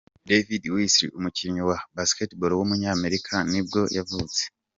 David 0.29 0.63
Wesley, 0.73 1.13
umukinnyi 1.17 1.61
wa 1.69 1.77
Basketball 1.95 2.51
w’umunyamerika 2.57 3.33
nibwo 3.51 3.79
yavutse. 3.97 4.41